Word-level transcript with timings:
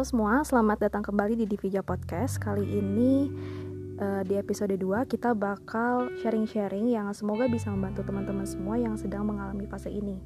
Halo 0.00 0.08
semua, 0.16 0.40
selamat 0.48 0.88
datang 0.88 1.04
kembali 1.04 1.36
di 1.36 1.44
Divija 1.44 1.84
Podcast. 1.84 2.40
Kali 2.40 2.64
ini 2.64 3.28
uh, 4.00 4.24
di 4.24 4.32
episode 4.32 4.72
2 4.72 5.04
kita 5.04 5.36
bakal 5.36 6.08
sharing-sharing 6.24 6.88
yang 6.88 7.12
semoga 7.12 7.44
bisa 7.52 7.68
membantu 7.68 8.08
teman-teman 8.08 8.48
semua 8.48 8.80
yang 8.80 8.96
sedang 8.96 9.28
mengalami 9.28 9.68
fase 9.68 9.92
ini. 9.92 10.16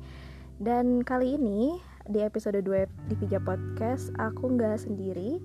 Dan 0.63 1.03
kali 1.03 1.35
ini 1.35 1.83
di 2.07 2.23
episode 2.23 2.63
2 2.63 2.87
Divija 3.11 3.43
Podcast 3.43 4.15
aku 4.15 4.55
nggak 4.55 4.79
sendiri, 4.79 5.43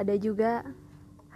ada 0.00 0.16
juga 0.16 0.64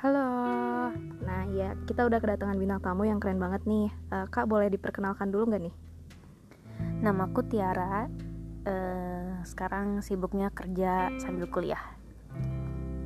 Halo. 0.01 0.89
Nah 1.29 1.43
ya 1.53 1.77
kita 1.85 2.09
udah 2.09 2.17
kedatangan 2.17 2.57
bintang 2.57 2.81
tamu 2.81 3.05
yang 3.05 3.21
keren 3.21 3.37
banget 3.37 3.61
nih. 3.69 3.93
Uh, 4.09 4.25
Kak 4.33 4.49
boleh 4.49 4.73
diperkenalkan 4.73 5.29
dulu 5.29 5.53
nggak 5.53 5.69
nih? 5.69 5.75
Namaku 7.05 7.45
Tiara. 7.45 8.09
Uh, 8.65 9.37
sekarang 9.45 10.01
sibuknya 10.01 10.49
kerja 10.49 11.13
sambil 11.21 11.45
kuliah. 11.53 12.01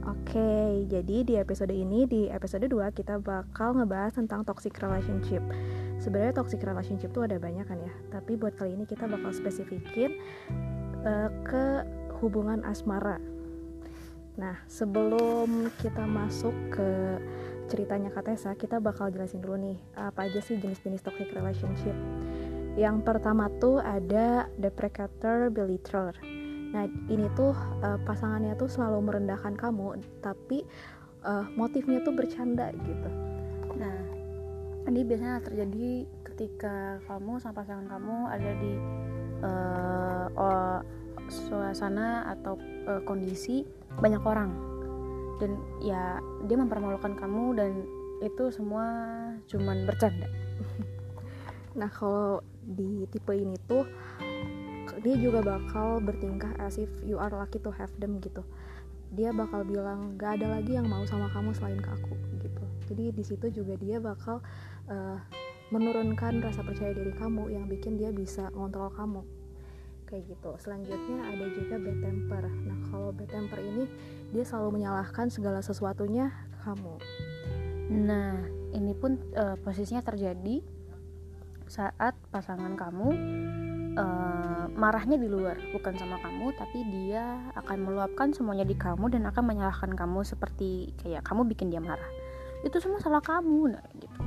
Oke, 0.07 0.87
jadi 0.87 1.27
di 1.27 1.35
episode 1.35 1.75
ini, 1.75 2.07
di 2.07 2.31
episode 2.31 2.63
2 2.63 2.95
kita 2.95 3.19
bakal 3.19 3.75
ngebahas 3.75 4.15
tentang 4.15 4.47
toxic 4.47 4.79
relationship. 4.79 5.43
Sebenarnya 5.99 6.31
toxic 6.31 6.63
relationship 6.63 7.11
tuh 7.11 7.27
ada 7.27 7.43
banyak 7.43 7.67
kan 7.67 7.81
ya 7.83 7.91
Tapi 8.15 8.39
buat 8.39 8.55
kali 8.55 8.79
ini 8.79 8.87
kita 8.87 9.11
bakal 9.11 9.35
spesifikin 9.35 10.23
uh, 11.03 11.27
ke 11.43 11.83
hubungan 12.23 12.63
asmara. 12.63 13.19
Nah, 14.39 14.55
sebelum 14.71 15.75
kita 15.83 16.07
masuk 16.07 16.55
ke 16.71 17.19
ceritanya 17.67 18.15
Katesa, 18.15 18.55
kita 18.55 18.79
bakal 18.79 19.11
jelasin 19.11 19.43
dulu 19.43 19.59
nih 19.59 19.79
Apa 19.99 20.31
aja 20.31 20.39
sih 20.39 20.55
jenis-jenis 20.55 21.03
toxic 21.03 21.35
relationship. 21.35 21.99
Yang 22.79 23.03
pertama 23.03 23.51
tuh 23.59 23.83
ada 23.83 24.47
deprecator 24.55 25.51
belitrer 25.51 26.36
Nah, 26.75 26.85
ini 27.11 27.27
tuh 27.39 27.55
uh, 27.85 27.99
pasangannya 28.03 28.59
tuh 28.59 28.67
selalu 28.67 29.11
merendahkan 29.11 29.55
kamu, 29.55 30.03
tapi 30.25 30.67
uh, 31.23 31.47
motifnya 31.55 32.03
tuh 32.03 32.15
bercanda 32.15 32.75
gitu. 32.75 33.11
Nah, 33.77 33.97
ini 34.87 35.03
biasanya 35.03 35.43
terjadi 35.43 36.07
ketika 36.33 37.03
kamu 37.11 37.43
sama 37.43 37.55
pasangan 37.63 37.87
kamu 37.91 38.17
ada 38.31 38.51
di 38.59 38.73
uh, 39.43 40.27
uh, 40.37 40.81
suasana 41.27 42.31
atau 42.39 42.55
uh, 42.87 43.03
kondisi 43.03 43.67
banyak 43.99 44.23
orang 44.23 44.51
dan 45.43 45.59
ya 45.83 46.21
dia 46.49 46.57
mempermalukan 46.57 47.13
kamu 47.19 47.45
dan 47.59 47.73
itu 48.25 48.49
semua 48.49 48.85
cuman 49.51 49.85
bercanda. 49.85 50.29
nah, 51.81 51.91
kalau 51.93 52.41
di 52.65 53.05
tipe 53.13 53.37
ini 53.37 53.55
tuh 53.69 53.85
dia 55.05 55.15
juga 55.17 55.45
bakal 55.45 56.01
bertingkah 56.01 56.53
as 56.57 56.81
if 56.81 56.89
you 57.05 57.21
are 57.21 57.33
lucky 57.33 57.61
to 57.61 57.69
have 57.75 57.93
them 58.01 58.17
gitu. 58.23 58.41
Dia 59.13 59.31
bakal 59.31 59.63
bilang 59.63 60.17
gak 60.19 60.41
ada 60.41 60.59
lagi 60.59 60.75
yang 60.77 60.89
mau 60.89 61.05
sama 61.05 61.31
kamu 61.31 61.53
selain 61.53 61.81
ke 61.81 61.91
aku 61.91 62.15
gitu. 62.43 62.65
Jadi 62.93 63.05
di 63.13 63.25
situ 63.25 63.47
juga 63.53 63.75
dia 63.77 64.01
bakal 64.01 64.41
uh, 64.89 65.19
menurunkan 65.75 66.39
rasa 66.43 66.63
percaya 66.63 66.95
diri 66.95 67.11
kamu 67.15 67.51
yang 67.51 67.67
bikin 67.67 67.99
dia 67.99 68.15
bisa 68.15 68.51
ngontrol 68.55 68.91
kamu. 68.95 69.23
Kayak 70.07 70.37
gitu. 70.39 70.51
Selanjutnya 70.63 71.19
ada 71.27 71.47
juga 71.51 71.75
bad 71.83 71.99
temper. 71.99 72.45
Nah 72.47 72.79
kalau 72.91 73.11
bad 73.11 73.31
temper 73.31 73.59
ini 73.59 73.85
dia 74.31 74.45
selalu 74.47 74.83
menyalahkan 74.83 75.31
segala 75.31 75.63
sesuatunya 75.63 76.31
kamu. 76.63 76.95
Nah 77.91 78.43
ini 78.75 78.95
pun 78.95 79.19
uh, 79.35 79.59
posisinya 79.63 80.03
terjadi 80.03 80.63
saat 81.67 82.15
pasangan 82.31 82.79
kamu 82.79 83.11
uh, 83.97 84.65
marahnya 84.77 85.17
di 85.17 85.27
luar 85.27 85.57
bukan 85.73 85.97
sama 85.97 86.21
kamu 86.21 86.53
tapi 86.55 86.85
dia 86.93 87.41
akan 87.57 87.89
meluapkan 87.89 88.31
semuanya 88.31 88.69
di 88.69 88.77
kamu 88.77 89.09
dan 89.11 89.25
akan 89.27 89.45
menyalahkan 89.45 89.93
kamu 89.97 90.21
seperti 90.23 90.93
kayak 91.01 91.25
kamu 91.25 91.49
bikin 91.49 91.73
dia 91.73 91.81
marah. 91.81 92.09
Itu 92.63 92.79
semua 92.79 93.01
salah 93.01 93.25
kamu 93.25 93.73
nah 93.73 93.85
gitu. 93.97 94.21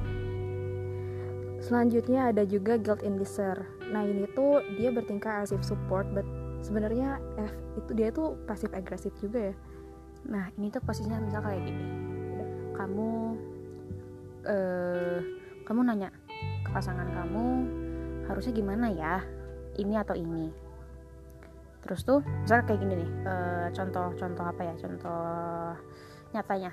Selanjutnya 1.59 2.31
ada 2.33 2.43
juga 2.47 2.79
guilt 2.79 3.05
inducer 3.05 3.55
nah 3.89 4.05
ini 4.05 4.29
tuh 4.37 4.61
dia 4.77 4.93
bertingkah 4.93 5.41
as 5.41 5.49
if 5.49 5.65
support 5.65 6.05
but 6.13 6.25
sebenarnya 6.61 7.17
eh, 7.41 7.51
itu 7.81 7.91
dia 7.97 8.13
tuh 8.13 8.37
pasif 8.45 8.69
agresif 8.73 9.13
juga 9.21 9.53
ya. 9.53 9.55
Nah 10.29 10.45
ini 10.57 10.69
tuh 10.73 10.81
posisinya 10.83 11.21
misal 11.21 11.41
kayak 11.45 11.63
gini. 11.65 11.85
Kamu 12.75 13.09
uh, 14.45 15.19
kamu 15.67 15.79
nanya 15.85 16.09
ke 16.63 16.69
pasangan 16.71 17.05
kamu 17.11 17.45
harusnya 18.29 18.53
gimana 18.53 18.87
ya 18.93 19.25
ini 19.79 19.95
atau 19.95 20.13
ini. 20.19 20.51
Terus 21.79 22.03
tuh 22.03 22.19
misalnya 22.43 22.67
kayak 22.67 22.79
gini 22.83 22.93
nih 22.99 23.11
contoh-contoh 23.71 24.45
apa 24.45 24.61
ya 24.67 24.73
contoh 24.75 25.23
nyatanya. 26.35 26.71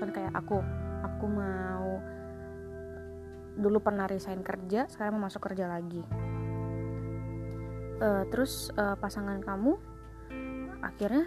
Kan 0.00 0.08
kayak 0.10 0.32
aku 0.32 0.64
aku 1.04 1.24
mau 1.28 2.00
dulu 3.58 3.82
pernah 3.82 4.06
resign 4.06 4.46
kerja 4.46 4.86
sekarang 4.86 5.18
mau 5.18 5.26
masuk 5.26 5.50
kerja 5.50 5.66
lagi. 5.66 6.02
Uh, 7.98 8.22
terus 8.30 8.70
uh, 8.78 8.94
pasangan 8.94 9.42
kamu 9.42 9.74
akhirnya 10.86 11.26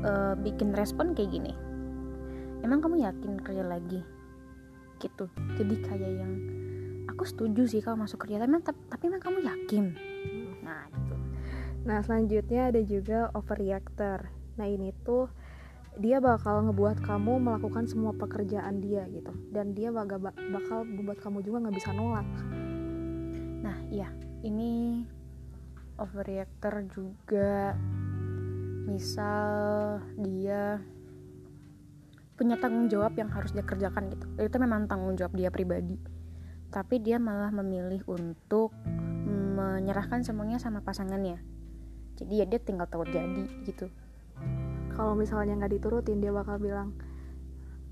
uh, 0.00 0.34
bikin 0.40 0.72
respon 0.72 1.12
kayak 1.12 1.36
gini. 1.36 1.52
Emang 2.64 2.80
kamu 2.80 3.04
yakin 3.04 3.38
kerja 3.44 3.62
lagi? 3.62 4.00
Gitu. 4.98 5.28
Jadi 5.60 5.74
kayak 5.84 6.10
yang 6.10 6.32
aku 7.12 7.28
setuju 7.28 7.68
sih 7.68 7.84
kalau 7.84 8.00
masuk 8.00 8.24
kerja 8.24 8.40
tapi 8.40 8.56
tapi 8.88 9.02
emang 9.12 9.22
kamu 9.22 9.38
yakin 9.44 9.84
nah 10.68 10.84
gitu. 10.92 11.16
Nah 11.88 11.98
selanjutnya 12.04 12.68
ada 12.68 12.80
juga 12.84 13.32
overreactor. 13.32 14.28
Nah 14.60 14.66
ini 14.68 14.92
tuh 15.00 15.32
dia 15.96 16.20
bakal 16.20 16.68
ngebuat 16.68 17.00
kamu 17.00 17.40
melakukan 17.40 17.88
semua 17.88 18.12
pekerjaan 18.12 18.84
dia 18.84 19.08
gitu. 19.08 19.32
Dan 19.48 19.72
dia 19.72 19.88
bakal 19.88 20.20
bakal 20.28 20.84
membuat 20.84 21.24
kamu 21.24 21.40
juga 21.40 21.64
nggak 21.64 21.76
bisa 21.80 21.90
nolak. 21.96 22.28
Nah 23.64 23.80
iya. 23.88 24.12
Ini 24.38 25.02
overreactor 25.98 26.86
juga 26.86 27.74
misal 28.86 29.50
dia 30.14 30.78
punya 32.38 32.54
tanggung 32.54 32.86
jawab 32.86 33.18
yang 33.18 33.26
harus 33.34 33.50
dia 33.50 33.66
kerjakan 33.66 34.14
gitu. 34.14 34.26
Itu 34.38 34.56
memang 34.62 34.86
tanggung 34.86 35.18
jawab 35.18 35.34
dia 35.34 35.50
pribadi. 35.50 35.98
Tapi 36.70 37.02
dia 37.02 37.18
malah 37.18 37.50
memilih 37.50 38.06
untuk 38.06 38.70
menyerahkan 39.58 40.22
semuanya 40.22 40.62
sama 40.62 40.86
pasangannya. 40.86 41.42
Jadi 42.14 42.42
ya 42.42 42.46
dia 42.46 42.62
tinggal 42.62 42.86
tahu 42.86 43.02
jadi 43.10 43.46
gitu. 43.66 43.90
Kalau 44.94 45.18
misalnya 45.18 45.58
nggak 45.58 45.78
diturutin 45.78 46.22
dia 46.22 46.30
bakal 46.30 46.62
bilang 46.62 46.94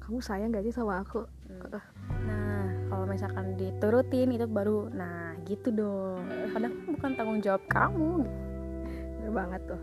kamu 0.03 0.23
sayang 0.23 0.55
gak 0.55 0.63
sih 0.63 0.71
sama 0.71 1.03
aku? 1.03 1.27
Hmm. 1.51 1.83
nah 2.31 2.63
kalau 2.87 3.11
misalkan 3.11 3.59
diturutin 3.59 4.31
itu 4.31 4.47
baru 4.47 4.87
nah 4.95 5.35
gitu 5.43 5.75
dong. 5.75 6.23
Padahal 6.55 6.75
bukan 6.87 7.11
tanggung 7.19 7.41
jawab 7.43 7.63
kamu. 7.67 8.23
Bener 9.19 9.33
banget 9.35 9.63
tuh. 9.67 9.83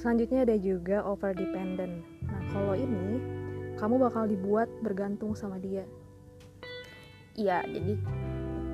Selanjutnya 0.00 0.48
ada 0.48 0.56
juga 0.56 1.04
over 1.04 1.36
dependent 1.36 2.00
nah 2.28 2.40
kalau 2.52 2.76
ini 2.76 3.20
kamu 3.76 4.00
bakal 4.00 4.24
dibuat 4.24 4.68
bergantung 4.80 5.36
sama 5.36 5.60
dia. 5.60 5.84
Iya 7.36 7.64
jadi 7.68 7.94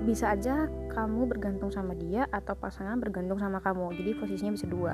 bisa 0.05 0.37
aja 0.37 0.69
kamu 0.93 1.27
bergantung 1.27 1.73
sama 1.73 1.97
dia 1.97 2.29
atau 2.31 2.55
pasangan 2.55 3.01
bergantung 3.01 3.41
sama 3.41 3.59
kamu. 3.59 3.97
Jadi 3.97 4.11
posisinya 4.21 4.53
bisa 4.55 4.69
dua. 4.69 4.93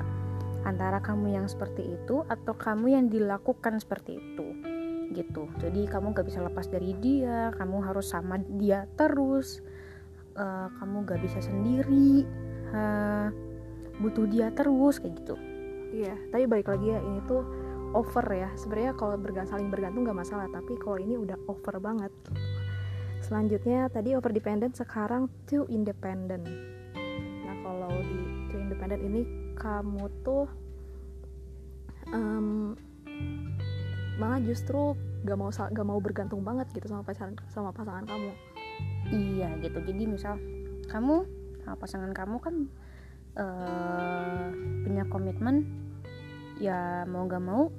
Antara 0.63 1.03
kamu 1.03 1.35
yang 1.35 1.45
seperti 1.51 1.99
itu 1.99 2.23
atau 2.25 2.55
kamu 2.55 2.95
yang 2.95 3.05
dilakukan 3.11 3.77
seperti 3.77 4.17
itu. 4.17 4.47
Gitu. 5.11 5.43
Jadi 5.59 5.85
kamu 5.91 6.15
gak 6.15 6.25
bisa 6.25 6.39
lepas 6.39 6.71
dari 6.71 6.95
dia 6.97 7.51
kamu 7.59 7.83
harus 7.83 8.09
sama 8.09 8.39
dia 8.57 8.87
terus. 8.95 9.59
Uh, 10.31 10.71
kamu 10.79 11.03
gak 11.03 11.19
bisa 11.19 11.43
sendiri 11.43 12.23
uh, 12.71 13.27
butuh 13.99 14.25
dia 14.31 14.47
terus 14.55 14.97
kayak 15.03 15.19
gitu. 15.19 15.35
Iya 15.91 16.15
tapi 16.31 16.47
balik 16.47 16.71
lagi 16.71 16.95
ya 16.95 17.03
ini 17.03 17.19
tuh 17.27 17.43
over 17.91 18.23
ya. 18.31 18.47
Sebenarnya 18.55 18.95
kalau 18.95 19.19
bergantung 19.19 19.59
saling 19.59 19.67
bergantung 19.67 20.07
gak 20.07 20.23
masalah 20.23 20.47
tapi 20.47 20.79
kalau 20.79 20.97
ini 21.03 21.19
udah 21.19 21.35
over 21.51 21.83
banget 21.83 22.15
selanjutnya 23.31 23.87
tadi 23.87 24.11
over 24.11 24.35
dependent 24.35 24.75
sekarang 24.75 25.31
too 25.47 25.63
independent. 25.71 26.43
Nah 27.47 27.55
kalau 27.63 27.87
di 28.03 28.19
too 28.51 28.59
independent 28.59 28.99
ini 29.07 29.23
kamu 29.55 30.11
tuh 30.19 30.51
um, 32.11 32.75
malah 34.19 34.43
justru 34.43 34.99
gak 35.23 35.39
mau 35.39 35.47
gak 35.47 35.87
mau 35.87 36.03
bergantung 36.03 36.43
banget 36.43 36.75
gitu 36.75 36.91
sama 36.91 37.07
pasangan 37.07 37.39
sama 37.47 37.71
pasangan 37.71 38.03
kamu. 38.03 38.35
Iya 39.15 39.63
gitu. 39.63 39.79
Jadi 39.79 40.03
misal 40.11 40.35
kamu 40.91 41.23
sama 41.63 41.79
pasangan 41.79 42.11
kamu 42.11 42.35
kan 42.43 42.55
uh, 43.39 44.51
punya 44.83 45.07
komitmen 45.07 45.71
ya 46.59 47.07
mau 47.07 47.31
gak 47.31 47.39
mau 47.39 47.71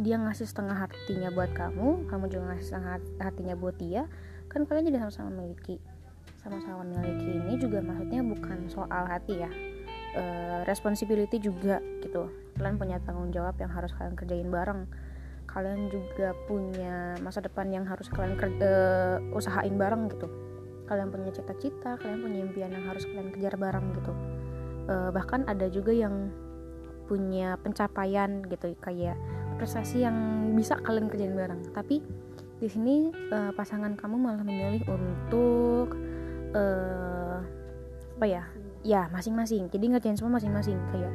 dia 0.00 0.16
ngasih 0.16 0.48
setengah 0.48 0.88
hatinya 0.88 1.28
buat 1.36 1.52
kamu 1.52 2.08
kamu 2.08 2.24
juga 2.32 2.42
ngasih 2.56 2.66
setengah 2.66 2.96
hatinya 3.20 3.54
buat 3.54 3.76
dia 3.76 4.08
kan 4.48 4.64
kalian 4.64 4.88
jadi 4.88 4.98
sama-sama 5.04 5.28
memiliki 5.32 5.76
sama-sama 6.38 6.86
memiliki 6.86 7.28
ini 7.28 7.54
juga 7.60 7.84
maksudnya 7.84 8.24
bukan 8.24 8.58
soal 8.72 9.04
hati 9.04 9.44
ya. 9.44 9.50
E, 10.16 10.22
responsibility 10.64 11.36
juga 11.36 11.82
gitu. 12.00 12.32
Kalian 12.56 12.80
punya 12.80 12.96
tanggung 13.04 13.28
jawab 13.34 13.58
yang 13.60 13.68
harus 13.68 13.92
kalian 13.92 14.16
kerjain 14.16 14.48
bareng. 14.48 14.88
Kalian 15.48 15.92
juga 15.92 16.32
punya 16.48 17.16
masa 17.24 17.40
depan 17.40 17.72
yang 17.72 17.84
harus 17.88 18.08
kalian 18.12 18.36
kerja, 18.36 18.68
uh, 19.20 19.36
usahain 19.36 19.76
bareng 19.80 20.12
gitu. 20.12 20.28
Kalian 20.84 21.08
punya 21.08 21.32
cita-cita 21.32 21.96
kalian 21.96 22.20
punya 22.20 22.38
impian 22.44 22.70
yang 22.72 22.84
harus 22.84 23.08
kalian 23.08 23.32
kejar 23.32 23.56
bareng 23.56 23.96
gitu. 23.96 24.12
Uh, 24.88 25.08
bahkan 25.12 25.48
ada 25.48 25.68
juga 25.72 25.92
yang 25.92 26.28
punya 27.08 27.56
pencapaian 27.64 28.44
gitu 28.44 28.76
kayak 28.84 29.16
prestasi 29.56 30.04
yang 30.04 30.16
bisa 30.52 30.76
kalian 30.84 31.08
kerjain 31.08 31.32
bareng. 31.32 31.64
Tapi 31.72 32.04
di 32.58 32.68
sini 32.68 32.96
uh, 33.30 33.54
pasangan 33.54 33.94
kamu 33.94 34.16
malah 34.18 34.42
memilih 34.42 34.82
untuk 34.90 35.94
uh, 36.54 37.38
apa 38.18 38.26
ya? 38.26 38.44
Ya 38.86 39.06
masing-masing. 39.10 39.70
Jadi 39.70 39.84
ngerjain 39.90 40.18
semua 40.18 40.38
masing-masing. 40.38 40.78
Kayak 40.90 41.12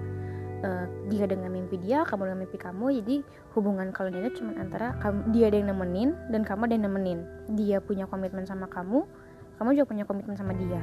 uh, 0.63 0.85
dia 1.11 1.27
dengan 1.27 1.51
mimpi 1.51 1.79
dia 1.79 2.07
kamu 2.07 2.31
dengan 2.31 2.39
mimpi 2.47 2.57
kamu. 2.59 2.85
Jadi 3.03 3.15
hubungan 3.55 3.91
kalian 3.91 4.23
itu 4.23 4.43
cuma 4.43 4.55
antara 4.59 4.95
kamu, 5.03 5.19
dia 5.35 5.51
ada 5.51 5.57
yang 5.59 5.69
nemenin 5.71 6.09
dan 6.31 6.41
kamu 6.47 6.67
ada 6.67 6.73
yang 6.75 6.85
nemenin. 6.87 7.19
Dia 7.55 7.77
punya 7.83 8.07
komitmen 8.07 8.47
sama 8.47 8.67
kamu 8.71 9.03
kamu 9.57 9.79
juga 9.79 9.87
punya 9.95 10.03
komitmen 10.03 10.35
sama 10.35 10.53
dia. 10.57 10.81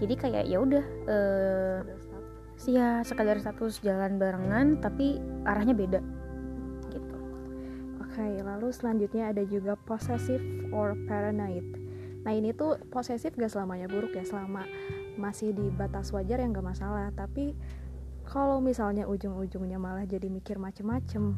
Jadi 0.00 0.14
kayak 0.18 0.44
ya 0.48 0.58
udah 0.58 0.84
uh, 1.06 1.78
sih 2.58 2.74
ya 2.74 3.02
sekadar 3.06 3.38
status 3.38 3.82
jalan 3.82 4.18
barengan 4.18 4.78
tapi 4.78 5.18
arahnya 5.46 5.74
beda 5.74 6.00
okay, 8.12 8.44
lalu 8.44 8.68
selanjutnya 8.70 9.32
ada 9.32 9.42
juga 9.48 9.72
possessive 9.74 10.42
or 10.70 10.92
paranoid. 11.08 11.64
Nah 12.22 12.32
ini 12.32 12.54
tuh 12.54 12.78
posesif 12.92 13.34
gak 13.34 13.50
selamanya 13.50 13.90
buruk 13.90 14.14
ya 14.14 14.22
selama 14.22 14.62
masih 15.18 15.50
di 15.52 15.68
batas 15.74 16.14
wajar 16.14 16.38
yang 16.38 16.54
gak 16.54 16.76
masalah. 16.76 17.10
Tapi 17.16 17.56
kalau 18.22 18.62
misalnya 18.62 19.10
ujung-ujungnya 19.10 19.76
malah 19.82 20.06
jadi 20.06 20.30
mikir 20.30 20.56
macem-macem 20.56 21.34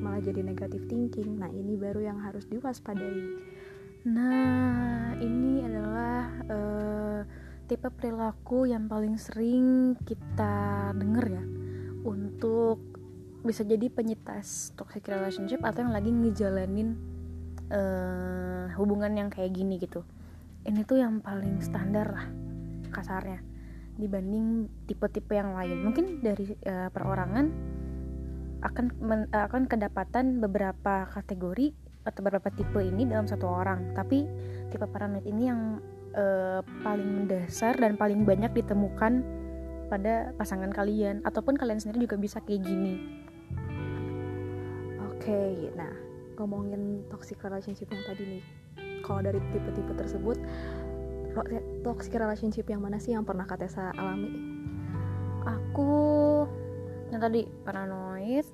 malah 0.00 0.22
jadi 0.22 0.44
negatif 0.44 0.86
thinking 0.86 1.34
nah 1.40 1.50
ini 1.50 1.74
baru 1.74 2.00
yang 2.00 2.18
harus 2.22 2.46
diwaspadai. 2.48 3.20
Nah 4.06 5.18
ini 5.18 5.66
adalah 5.66 6.30
uh, 6.46 7.20
tipe 7.66 7.90
perilaku 7.90 8.70
yang 8.70 8.86
paling 8.86 9.18
sering 9.18 9.98
kita 10.06 10.94
denger 10.94 11.26
ya 11.26 11.44
untuk 12.06 12.95
bisa 13.46 13.62
jadi 13.62 13.86
penyintas 13.86 14.74
toxic 14.74 15.06
relationship 15.06 15.62
atau 15.62 15.86
yang 15.86 15.94
lagi 15.94 16.10
ngejalanin 16.10 16.98
uh, 17.70 18.66
hubungan 18.74 19.14
yang 19.14 19.28
kayak 19.30 19.54
gini 19.54 19.78
gitu. 19.78 20.02
Ini 20.66 20.82
tuh 20.82 20.98
yang 20.98 21.22
paling 21.22 21.62
standar 21.62 22.10
lah 22.10 22.26
kasarnya 22.90 23.38
dibanding 23.96 24.68
tipe-tipe 24.84 25.32
yang 25.32 25.56
lain. 25.56 25.80
Mungkin 25.86 26.20
dari 26.20 26.52
uh, 26.66 26.90
perorangan 26.92 27.46
akan 28.66 28.84
men, 28.98 29.20
akan 29.30 29.70
kedapatan 29.70 30.42
beberapa 30.42 31.06
kategori 31.12 31.72
atau 32.06 32.20
beberapa 32.22 32.50
tipe 32.50 32.78
ini 32.82 33.08
dalam 33.08 33.30
satu 33.30 33.46
orang. 33.46 33.94
Tapi 33.94 34.26
tipe 34.74 34.86
paranoid 34.90 35.24
ini 35.24 35.42
yang 35.48 35.80
uh, 36.12 36.60
paling 36.84 37.24
mendasar 37.24 37.78
dan 37.78 37.94
paling 37.94 38.26
banyak 38.26 38.52
ditemukan 38.52 39.24
pada 39.86 40.34
pasangan 40.34 40.74
kalian. 40.74 41.22
Ataupun 41.24 41.56
kalian 41.56 41.80
sendiri 41.80 42.10
juga 42.10 42.18
bisa 42.20 42.42
kayak 42.42 42.66
gini 42.66 43.25
okay, 45.26 45.74
nah 45.74 45.90
ngomongin 46.38 47.02
toxic 47.10 47.42
relationship 47.42 47.90
yang 47.90 48.04
tadi 48.06 48.38
nih 48.38 48.44
kalau 49.02 49.26
dari 49.26 49.42
tipe-tipe 49.50 49.90
tersebut 49.98 50.38
toxic 51.82 52.14
relationship 52.14 52.70
yang 52.70 52.78
mana 52.78 53.02
sih 53.02 53.10
yang 53.10 53.26
pernah 53.26 53.42
Kak 53.42 53.58
Tessa 53.58 53.90
alami? 53.98 54.30
Aku 55.42 55.92
yang 57.10 57.20
tadi 57.20 57.44
paranoid, 57.66 58.46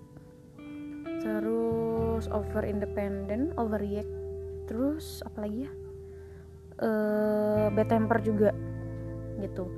terus 1.21 2.25
over 2.33 2.65
independent, 2.65 3.53
overreact, 3.61 4.09
terus 4.67 5.21
apa 5.29 5.45
lagi 5.45 5.69
ya? 5.69 5.73
Uh, 6.83 7.67
bad 7.77 7.87
temper 7.87 8.19
juga 8.25 8.51
gitu. 9.39 9.69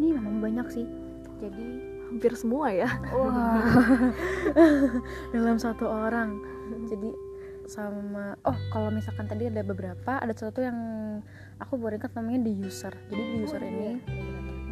Ini 0.00 0.16
memang 0.16 0.40
banyak 0.42 0.66
sih. 0.72 0.86
Jadi 1.38 1.97
hampir 2.08 2.32
semua 2.34 2.72
ya. 2.72 2.88
Wah. 3.12 3.62
dalam 5.36 5.60
satu 5.60 5.84
orang. 5.84 6.40
Jadi 6.88 7.28
sama 7.68 8.32
oh 8.48 8.56
kalau 8.72 8.88
misalkan 8.88 9.28
tadi 9.28 9.52
ada 9.52 9.60
beberapa 9.60 10.16
ada 10.16 10.32
satu 10.32 10.64
yang 10.64 10.78
aku 11.60 11.76
baru 11.76 12.00
ingat 12.00 12.16
namanya 12.16 12.48
the 12.48 12.54
user 12.64 12.90
jadi 13.12 13.22
the 13.28 13.38
user 13.44 13.60
oh, 13.60 13.68
ini 13.68 13.84
iya. 13.84 13.94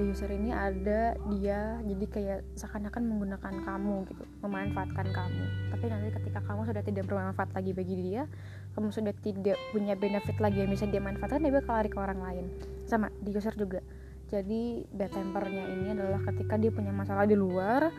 the 0.00 0.04
user 0.08 0.30
ini 0.32 0.48
ada 0.48 1.00
dia 1.28 1.76
jadi 1.84 2.04
kayak 2.08 2.40
seakan-akan 2.56 3.04
menggunakan 3.04 3.52
kamu 3.68 4.08
gitu 4.08 4.24
memanfaatkan 4.40 5.12
kamu 5.12 5.44
tapi 5.76 5.84
nanti 5.92 6.08
ketika 6.08 6.40
kamu 6.40 6.64
sudah 6.64 6.82
tidak 6.88 7.04
bermanfaat 7.04 7.52
lagi 7.52 7.76
bagi 7.76 7.94
dia 8.00 8.24
kamu 8.72 8.88
sudah 8.88 9.12
tidak 9.20 9.60
punya 9.76 9.92
benefit 9.92 10.36
lagi 10.40 10.64
yang 10.64 10.72
bisa 10.72 10.88
dia 10.88 11.04
manfaatkan 11.04 11.44
dia 11.44 11.52
bakal 11.52 11.76
lari 11.76 11.92
ke 11.92 12.00
orang 12.00 12.20
lain 12.24 12.48
sama 12.88 13.12
the 13.20 13.28
user 13.28 13.52
juga 13.52 13.84
jadi 14.26 14.82
bad 14.90 15.10
tempernya 15.14 15.64
ini 15.70 15.86
adalah 15.94 16.20
ketika 16.26 16.58
dia 16.58 16.74
punya 16.74 16.90
masalah 16.90 17.24
di 17.24 17.38
luar 17.38 17.94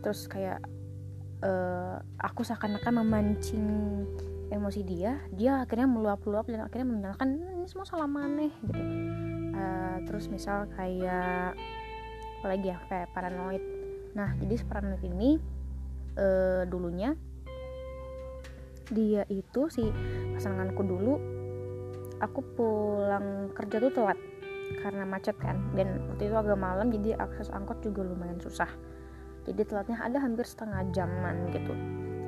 terus 0.00 0.24
kayak 0.30 0.62
uh, 1.44 2.00
aku 2.22 2.46
seakan-akan 2.46 3.04
memancing 3.04 3.66
emosi 4.48 4.80
dia 4.84 5.20
dia 5.36 5.60
akhirnya 5.60 5.84
meluap-luap 5.84 6.48
dan 6.48 6.64
akhirnya 6.64 6.88
menyalahkan 6.88 7.28
hmm, 7.28 7.56
ini 7.60 7.66
semua 7.68 7.84
salah 7.84 8.08
maneh 8.08 8.52
gitu. 8.64 8.80
Uh, 9.52 9.98
terus 10.08 10.30
misal 10.30 10.70
kayak 10.78 11.52
apalagi 12.40 12.72
ya 12.72 12.78
kayak 12.88 13.12
paranoid. 13.12 13.60
Nah 14.16 14.32
jadi 14.40 14.54
paranoid 14.64 15.04
ini 15.04 15.36
uh, 16.16 16.64
dulunya 16.64 17.12
dia 18.88 19.28
itu 19.28 19.68
si 19.68 19.84
pasanganku 20.32 20.80
dulu 20.80 21.20
aku 22.24 22.40
pulang 22.56 23.52
kerja 23.52 23.84
tuh 23.84 23.92
telat 23.92 24.18
karena 24.80 25.04
macet 25.04 25.36
kan. 25.40 25.58
Dan 25.74 26.00
waktu 26.12 26.30
itu 26.30 26.36
agak 26.36 26.58
malam 26.58 26.92
jadi 26.92 27.18
akses 27.18 27.50
angkot 27.50 27.80
juga 27.82 28.06
lumayan 28.06 28.38
susah. 28.38 28.68
Jadi 29.48 29.64
telatnya 29.64 29.98
ada 30.04 30.20
hampir 30.20 30.44
setengah 30.44 30.84
jaman 30.92 31.48
gitu. 31.52 31.72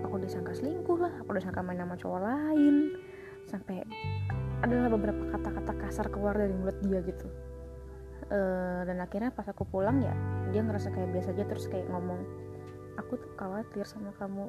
Aku 0.08 0.16
disangka 0.16 0.56
selingkuh 0.56 0.96
lah 0.96 1.12
aku 1.20 1.36
disangka 1.36 1.60
main 1.60 1.80
sama 1.80 1.96
cowok 2.00 2.20
lain. 2.24 2.96
Sampai 3.44 3.84
adalah 4.64 4.92
beberapa 4.92 5.36
kata-kata 5.36 5.72
kasar 5.84 6.06
keluar 6.08 6.36
dari 6.36 6.52
mulut 6.52 6.76
dia 6.80 7.04
gitu. 7.04 7.28
Uh, 8.30 8.86
dan 8.86 9.02
akhirnya 9.02 9.34
pas 9.34 9.48
aku 9.48 9.66
pulang 9.66 9.98
ya 10.06 10.14
dia 10.54 10.62
ngerasa 10.62 10.94
kayak 10.94 11.10
biasa 11.10 11.34
aja 11.34 11.44
terus 11.50 11.66
kayak 11.66 11.88
ngomong 11.90 12.22
aku 12.94 13.16
tuh 13.16 13.32
khawatir 13.36 13.84
sama 13.84 14.12
kamu. 14.16 14.48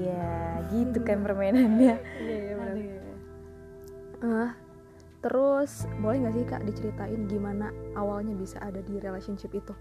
Iya 0.00 0.64
gitu 0.72 0.98
kan 1.00 1.22
permainannya. 1.26 1.96
Iya 2.20 2.36
iya 2.36 2.54
benar. 2.56 2.76
Uh, 4.16 4.50
terus 5.26 5.90
boleh 5.98 6.22
nggak 6.22 6.34
sih 6.38 6.44
kak 6.46 6.62
diceritain 6.62 7.26
gimana 7.26 7.74
awalnya 7.98 8.38
bisa 8.38 8.62
ada 8.62 8.78
di 8.78 9.02
relationship 9.02 9.50
itu? 9.50 9.74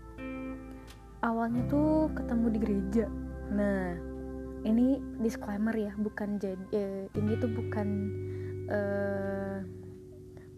Awalnya 1.22 1.70
tuh 1.70 2.10
ketemu 2.18 2.46
di 2.50 2.60
gereja. 2.66 3.06
Nah 3.54 3.94
ini 4.66 4.98
disclaimer 5.22 5.78
ya 5.78 5.94
bukan 6.02 6.42
jadi 6.42 6.66
eh, 6.74 7.06
ini 7.14 7.38
tuh 7.38 7.54
bukan 7.54 7.88
eh, 8.74 9.58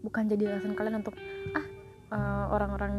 bukan 0.00 0.24
jadi 0.24 0.56
alasan 0.56 0.72
kalian 0.72 1.04
untuk 1.04 1.20
ah 1.52 1.66
uh, 2.12 2.46
orang-orang 2.52 2.94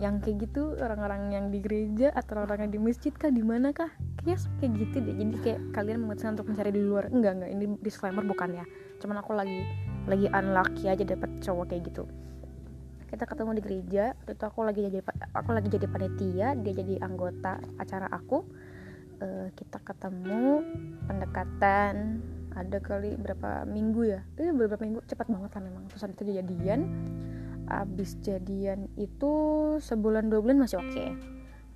yang 0.00 0.20
kayak 0.20 0.48
gitu 0.48 0.76
orang-orang 0.80 1.32
yang 1.32 1.44
di 1.48 1.60
gereja 1.60 2.12
atau 2.12 2.44
orang 2.44 2.68
yang 2.68 2.72
di 2.72 2.80
masjid 2.80 3.12
kah 3.12 3.32
di 3.32 3.40
mana 3.40 3.72
kah? 3.72 3.88
Kayaknya 4.20 4.36
kayak 4.60 4.72
gitu 4.76 4.96
deh. 5.00 5.14
Jadi 5.16 5.36
kayak 5.40 5.60
kalian 5.72 5.98
memutuskan 6.04 6.36
untuk 6.36 6.48
mencari 6.52 6.70
di 6.72 6.82
luar. 6.84 7.08
Enggak 7.08 7.32
enggak 7.40 7.50
ini 7.56 7.64
disclaimer 7.80 8.24
bukan 8.24 8.60
ya. 8.60 8.64
Cuman 9.00 9.16
aku 9.20 9.32
lagi 9.32 9.64
lagi 10.08 10.26
unlucky 10.30 10.86
aja 10.88 11.04
dapat 11.04 11.30
cowok 11.42 11.64
kayak 11.72 11.82
gitu. 11.92 12.04
Kita 13.10 13.26
ketemu 13.26 13.58
di 13.58 13.62
gereja 13.62 14.04
waktu 14.22 14.32
itu 14.38 14.44
aku 14.46 14.60
lagi 14.62 14.80
jadi 14.86 14.98
aku 15.34 15.50
lagi 15.50 15.68
jadi 15.68 15.86
panitia 15.90 16.48
dia 16.54 16.72
jadi 16.72 16.94
anggota 17.02 17.58
acara 17.76 18.06
aku. 18.08 18.46
Uh, 19.20 19.52
kita 19.52 19.76
ketemu 19.84 20.64
pendekatan 21.04 22.24
ada 22.56 22.78
kali 22.80 23.20
berapa 23.20 23.68
minggu 23.68 24.16
ya? 24.16 24.20
Itu 24.38 24.56
berapa 24.56 24.80
minggu? 24.80 25.04
Cepat 25.04 25.28
banget 25.28 25.50
lah 25.58 25.62
memang 25.62 25.84
terus 25.92 26.08
itu 26.08 26.24
jadian. 26.24 26.80
Abis 27.70 28.16
jadian 28.24 28.88
itu 28.96 29.32
sebulan 29.78 30.32
dua 30.32 30.40
bulan 30.40 30.58
masih 30.62 30.80
oke. 30.80 30.90
Okay. 30.90 31.10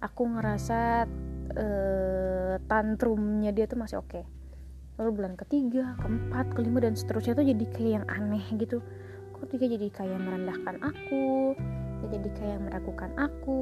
aku 0.05 0.29
ngerasa 0.37 1.09
uh, 1.57 2.61
tantrumnya 2.69 3.57
dia 3.57 3.65
tuh 3.65 3.81
masih 3.81 4.05
oke. 4.05 4.21
okay. 4.21 4.34
Lalu 4.95 5.11
bulan 5.23 5.35
ketiga 5.35 5.99
keempat 5.99 6.55
kelima 6.55 6.79
dan 6.79 6.95
seterusnya 6.95 7.35
tuh 7.35 7.47
jadi 7.47 7.65
kayak 7.75 7.93
yang 8.01 8.07
aneh 8.07 8.45
gitu. 8.55 8.79
Kok 9.35 9.51
dia 9.51 9.67
jadi 9.67 9.89
kayak 9.91 10.19
merendahkan 10.23 10.77
aku 10.81 11.55
dia 12.05 12.21
jadi 12.21 12.31
kayak 12.37 12.59
meragukan 12.69 13.11
aku 13.17 13.61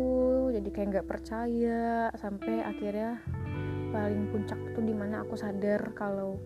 jadi 0.50 0.68
kayak 0.74 0.88
nggak 0.98 1.08
percaya 1.08 2.10
sampai 2.18 2.66
akhirnya 2.66 3.22
paling 3.94 4.26
puncak 4.34 4.58
tuh 4.74 4.82
di 4.82 4.90
mana 4.90 5.22
aku 5.22 5.38
sadar 5.38 5.94
kalau 5.94 6.42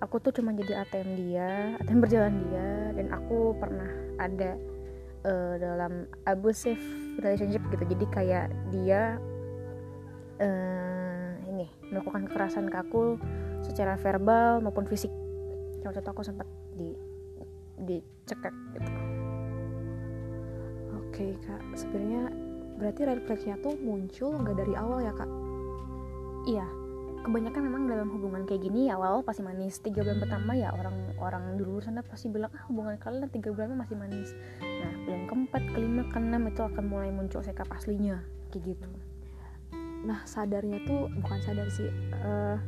aku 0.00 0.16
tuh 0.22 0.32
cuma 0.32 0.56
jadi 0.56 0.86
ATM 0.86 1.10
dia 1.18 1.76
ATM 1.84 2.00
berjalan 2.00 2.34
dia 2.48 2.68
dan 2.96 3.06
aku 3.12 3.52
pernah 3.60 3.90
ada 4.16 4.56
uh, 5.28 5.54
dalam 5.60 6.08
abusive 6.24 6.80
relationship 7.20 7.60
gitu. 7.68 7.84
Jadi 7.84 8.06
kayak 8.08 8.46
dia 8.72 9.20
uh, 10.40 11.30
ini 11.52 11.68
melakukan 11.92 12.28
kekerasan 12.32 12.72
ke 12.72 12.76
aku 12.80 13.20
secara 13.66 13.98
verbal 13.98 14.62
maupun 14.62 14.86
fisik. 14.86 15.10
Waktu 15.82 16.02
itu 16.02 16.10
aku 16.10 16.22
sempat 16.22 16.46
di 16.78 16.94
dicekek 17.82 18.54
gitu. 18.78 18.90
Oke 20.96 21.26
kak. 21.44 21.62
Sebenarnya 21.76 22.32
berarti 22.76 23.00
red 23.08 23.20
flagnya 23.24 23.56
tuh 23.60 23.74
muncul 23.80 24.36
nggak 24.36 24.56
dari 24.56 24.74
awal 24.76 25.04
ya 25.04 25.12
kak? 25.12 25.30
Iya. 26.46 26.66
Kebanyakan 27.26 27.62
memang 27.66 27.82
dalam 27.90 28.06
hubungan 28.14 28.46
kayak 28.46 28.62
gini 28.70 28.86
awal 28.86 29.26
pasti 29.26 29.42
manis. 29.42 29.82
Tiga 29.82 30.06
bulan 30.06 30.22
pertama 30.22 30.54
ya 30.54 30.70
orang 30.70 30.94
orang 31.18 31.44
di 31.58 31.66
luar 31.66 31.82
sana 31.82 32.06
pasti 32.06 32.30
bilang 32.30 32.54
ah 32.54 32.62
hubungan 32.70 32.94
kalian 33.02 33.26
tiga 33.34 33.50
bulan 33.50 33.74
masih 33.74 33.98
manis. 33.98 34.30
Nah 34.62 34.92
bulan 35.02 35.22
keempat 35.26 35.62
kelima 35.74 36.02
keenam 36.14 36.46
itu 36.46 36.62
akan 36.62 36.84
mulai 36.86 37.10
muncul 37.10 37.42
sikap 37.42 37.66
aslinya. 37.74 38.22
Kayak 38.54 38.78
gitu. 38.78 38.88
Nah 40.06 40.22
sadarnya 40.22 40.86
tuh 40.86 41.10
bukan 41.18 41.38
sadar 41.42 41.66
sih 41.66 41.90
uh, 42.22 42.62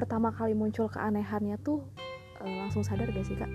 pertama 0.00 0.32
kali 0.32 0.56
muncul 0.56 0.88
keanehannya 0.88 1.60
tuh 1.60 1.84
uh, 2.40 2.54
langsung 2.64 2.80
sadar 2.80 3.12
gak 3.12 3.28
sih 3.28 3.36
kak? 3.36 3.52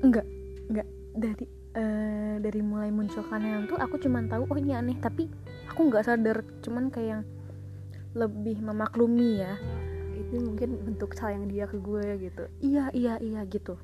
Enggak 0.00 0.24
enggak. 0.72 0.88
Dari 1.12 1.44
uh, 1.76 2.40
dari 2.40 2.60
mulai 2.64 2.88
muncul 2.88 3.20
keanehan 3.28 3.68
tuh 3.68 3.76
aku 3.76 4.00
cuman 4.00 4.32
tahu 4.32 4.48
oh 4.48 4.56
ini 4.56 4.72
aneh. 4.72 4.96
Tapi 4.96 5.28
aku 5.68 5.92
nggak 5.92 6.08
sadar 6.08 6.40
cuman 6.64 6.88
kayak 6.88 7.20
yang 7.20 7.22
lebih 8.16 8.64
memaklumi 8.64 9.44
ya. 9.44 9.60
Itu 10.16 10.40
mungkin 10.40 10.80
bentuk 10.88 11.12
sayang 11.12 11.52
dia 11.52 11.68
ke 11.68 11.76
gue 11.76 12.16
gitu. 12.16 12.48
Iya 12.64 12.88
iya 12.96 13.14
iya 13.20 13.44
gitu. 13.44 13.76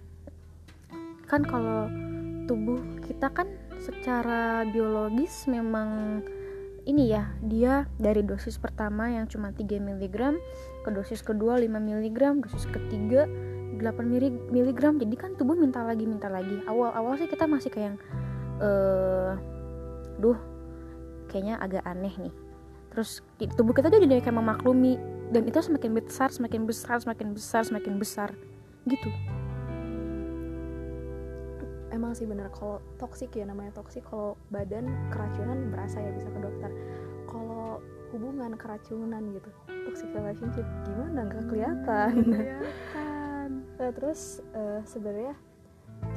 Kan 1.29 1.45
kalau 1.45 1.93
tubuh 2.49 2.81
kita 3.05 3.29
kan 3.29 3.45
secara 3.77 4.65
biologis 4.65 5.45
memang 5.45 6.25
ini 6.89 7.13
ya 7.13 7.29
dia 7.45 7.85
dari 8.01 8.25
dosis 8.25 8.57
pertama 8.57 9.13
yang 9.13 9.29
cuma 9.29 9.53
3 9.53 9.61
mg 9.77 10.41
ke 10.89 10.91
dosis 10.97 11.21
kedua 11.21 11.61
5 11.61 11.69
mg 11.69 12.41
dosis 12.49 12.65
ketiga 12.73 13.29
8 13.77 13.93
mg 14.49 14.81
jadi 15.05 15.15
kan 15.21 15.37
tubuh 15.37 15.53
minta 15.53 15.85
lagi 15.85 16.09
minta 16.09 16.33
lagi. 16.33 16.65
Awal-awal 16.65 17.21
sih 17.21 17.29
kita 17.29 17.45
masih 17.45 17.69
kayak 17.69 17.95
eh 18.59 19.37
duh 20.19 20.35
kayaknya 21.29 21.61
agak 21.61 21.85
aneh 21.85 22.11
nih. 22.17 22.35
Terus 22.91 23.21
tubuh 23.55 23.77
kita 23.77 23.93
tuh 23.93 24.01
jadi 24.01 24.25
kayak 24.25 24.35
memaklumi. 24.35 24.97
Dan 25.29 25.45
itu 25.45 25.61
semakin 25.61 25.93
besar 25.93 26.33
semakin 26.33 26.65
besar 26.65 27.05
semakin 27.05 27.37
besar 27.37 27.63
semakin 27.69 27.95
besar. 28.01 28.33
Gitu. 28.89 29.13
Emang 31.93 32.17
sih 32.17 32.25
bener 32.25 32.49
kalau 32.51 32.81
toksik 32.97 33.37
ya 33.37 33.45
namanya 33.45 33.77
toksik 33.77 34.03
kalau 34.09 34.41
badan 34.49 34.89
keracunan 35.13 35.69
berasa 35.69 36.01
ya 36.01 36.11
bisa 36.17 36.33
ke 36.33 36.41
dokter. 36.41 36.71
Kalau 37.29 37.85
hubungan 38.11 38.57
keracunan 38.57 39.23
gitu 39.37 39.53
toxic 39.89 40.13
relationship 40.13 40.67
gimana? 40.85 41.25
Nggak 41.25 41.45
kelihatan. 41.49 42.13
Kelihatan. 42.29 43.09
Nah, 43.79 43.95
terus 43.95 44.43
uh, 44.59 44.83
sebenarnya 44.83 45.39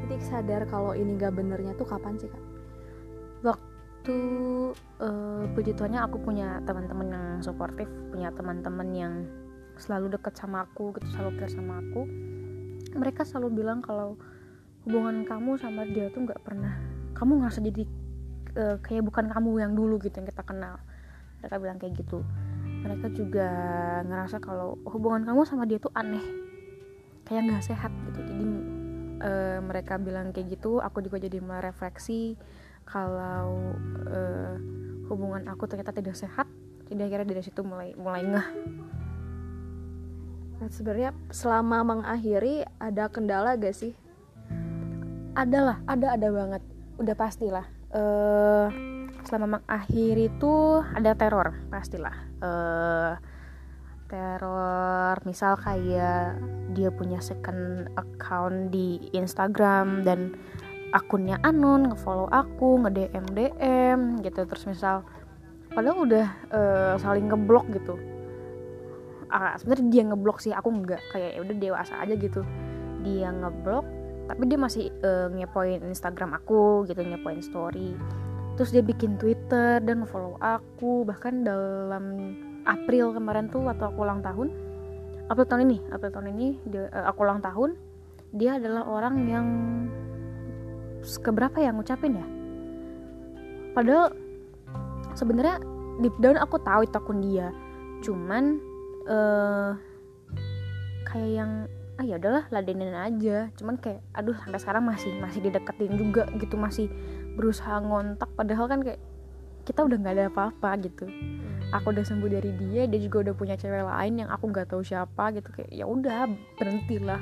titik 0.01 0.22
sadar 0.25 0.66
kalau 0.66 0.98
ini 0.98 1.13
gak 1.13 1.38
benernya 1.38 1.78
tuh 1.78 1.86
kapan 1.86 2.18
sih 2.18 2.25
kak? 2.28 2.44
Waktu 3.46 4.18
uh, 4.98 5.46
puji 5.54 5.78
Tuhannya 5.78 6.01
aku 6.01 6.18
punya 6.25 6.58
teman-teman 6.66 7.08
yang 7.13 7.25
suportif 7.46 7.86
punya 8.10 8.34
teman-teman 8.34 8.90
yang 8.92 9.13
selalu 9.78 10.18
deket 10.18 10.34
sama 10.38 10.66
aku 10.66 10.90
gitu 10.98 11.06
selalu 11.13 11.38
care 11.38 11.54
sama 11.54 11.86
aku. 11.86 12.01
Mereka 12.98 13.24
selalu 13.30 13.62
bilang 13.62 13.80
kalau 13.86 14.18
hubungan 14.90 15.22
kamu 15.24 15.62
sama 15.62 15.86
dia 15.86 16.10
tuh 16.10 16.25
nggak 16.25 16.42
pernah 16.42 16.74
kamu 17.13 17.46
ngerasa 17.46 17.62
jadi 17.62 17.84
uh, 18.58 18.78
kayak 18.82 19.06
bukan 19.06 19.30
kamu 19.30 19.62
yang 19.62 19.74
dulu 19.78 20.01
gitu 20.01 20.18
yang 20.18 20.25
kita 20.25 20.42
kenal. 20.42 20.82
Mereka 21.46 21.56
bilang 21.62 21.78
kayak 21.78 21.94
gitu 21.94 22.25
mereka 22.82 23.08
juga 23.14 23.50
ngerasa 24.06 24.42
kalau 24.42 24.78
hubungan 24.90 25.24
kamu 25.24 25.42
sama 25.46 25.70
dia 25.70 25.78
tuh 25.78 25.94
aneh. 25.94 26.22
Kayak 27.26 27.42
nggak 27.48 27.64
sehat 27.66 27.94
gitu. 28.10 28.20
Jadi 28.26 28.48
uh, 29.22 29.60
mereka 29.62 30.02
bilang 30.02 30.34
kayak 30.34 30.58
gitu 30.58 30.82
aku 30.82 31.06
juga 31.06 31.22
jadi 31.22 31.38
merefleksi 31.38 32.36
kalau 32.90 33.78
uh, 34.10 34.56
hubungan 35.08 35.46
aku 35.48 35.70
ternyata 35.70 35.94
tidak 35.94 36.18
sehat. 36.18 36.50
Jadi 36.90 37.02
akhirnya 37.08 37.28
dari 37.38 37.44
situ 37.46 37.62
mulai 37.62 37.94
mulai 37.96 38.26
ngeh. 38.26 38.48
Nah, 40.62 40.70
sebenarnya 40.70 41.10
selama 41.34 41.82
mengakhiri 41.82 42.66
ada 42.78 43.10
kendala 43.10 43.58
gak 43.58 43.74
sih? 43.74 43.94
Ada 45.34 45.60
lah 45.64 45.78
ada 45.88 46.18
ada 46.18 46.28
banget. 46.30 46.62
Udah 47.02 47.16
pastilah. 47.16 47.66
Uh, 47.92 48.68
selama 49.26 49.62
mengakhiri 49.62 50.32
itu 50.32 50.54
ada 50.96 51.12
teror 51.14 51.54
pastilah 51.68 52.31
uh, 52.41 53.15
teror 54.12 55.15
misal 55.24 55.55
kayak 55.55 56.36
dia 56.75 56.91
punya 56.91 57.24
second 57.24 57.88
account 57.95 58.75
di 58.75 59.00
Instagram 59.15 60.03
dan 60.03 60.36
akunnya 60.91 61.39
anon 61.48 61.88
ngefollow 61.88 62.27
aku 62.27 62.83
nge 62.83 62.91
DM 62.91 63.27
DM 63.31 64.00
gitu. 64.25 64.43
Terus 64.43 64.67
misal 64.67 65.07
padahal 65.71 66.03
udah 66.03 66.27
uh, 66.51 66.93
saling 67.00 67.31
ngeblok 67.31 67.71
gitu. 67.71 67.95
Ah, 69.31 69.55
sebenarnya 69.55 69.88
dia 69.88 70.03
ngeblok 70.12 70.43
sih 70.43 70.51
aku 70.51 70.69
nggak. 70.83 71.01
Kayak 71.15 71.31
ya 71.38 71.39
udah 71.39 71.55
dewasa 71.55 71.93
aja 72.03 72.13
gitu. 72.19 72.43
Dia 73.07 73.31
ngeblok 73.31 74.01
tapi 74.31 74.48
dia 74.48 74.55
masih 74.55 74.88
uh, 75.03 75.27
ngepoin 75.27 75.83
Instagram 75.91 76.39
aku 76.39 76.88
gitu 76.88 77.03
ngepoin 77.03 77.43
story 77.43 78.00
terus 78.62 78.77
dia 78.77 78.86
bikin 78.86 79.18
Twitter 79.18 79.82
dan 79.82 80.06
ngefollow 80.06 80.38
aku. 80.38 81.01
Bahkan 81.01 81.50
dalam 81.50 82.38
April 82.70 83.10
kemarin 83.10 83.50
tuh 83.50 83.65
waktu 83.65 83.89
aku 83.89 84.06
ulang 84.06 84.22
tahun 84.22 84.53
April 85.34 85.50
tahun 85.50 85.62
ini 85.65 85.77
April 85.89 86.13
tahun 86.13 86.27
ini 86.38 86.48
dia, 86.70 86.86
uh, 86.94 87.10
aku 87.10 87.25
ulang 87.25 87.41
tahun 87.41 87.74
dia 88.38 88.62
adalah 88.62 88.86
orang 88.86 89.25
yang 89.25 89.48
keberapa 91.25 91.58
yang 91.58 91.82
ngucapin 91.82 92.22
ya? 92.22 92.25
Padahal 93.74 94.13
sebenarnya 95.18 95.58
deep 96.06 96.13
down 96.22 96.38
aku 96.38 96.62
tahu 96.62 96.86
itu 96.86 96.94
akun 97.01 97.18
dia. 97.18 97.50
Cuman 98.06 98.62
uh, 99.10 99.74
kayak 101.10 101.32
yang 101.34 101.51
ah 101.98 102.06
ya 102.06 102.22
udahlah 102.22 102.46
ladenin 102.53 102.94
aja. 102.94 103.50
Cuman 103.58 103.82
kayak 103.82 104.06
aduh 104.13 104.38
sampai 104.38 104.62
sekarang 104.62 104.86
masih 104.86 105.18
masih 105.18 105.41
dideketin 105.50 105.98
juga 105.98 106.30
gitu 106.38 106.62
masih 106.62 106.94
berusaha 107.41 107.81
ngontak 107.81 108.29
padahal 108.38 108.69
kan 108.69 108.86
kayak 108.86 109.01
kita 109.65 109.86
udah 109.86 109.98
nggak 109.98 110.15
ada 110.17 110.25
apa-apa 110.29 110.69
gitu. 110.86 111.05
Aku 111.71 111.95
udah 111.95 112.03
sembuh 112.03 112.29
dari 112.29 112.51
dia 112.57 112.83
dia 112.89 113.00
juga 113.00 113.29
udah 113.29 113.33
punya 113.38 113.55
cewek 113.55 113.86
lain 113.88 114.25
yang 114.25 114.29
aku 114.29 114.51
nggak 114.51 114.74
tahu 114.74 114.81
siapa 114.83 115.31
gitu. 115.38 115.50
Kayak 115.53 115.71
ya 115.71 115.86
udah 115.88 116.27
berhentilah 116.57 117.21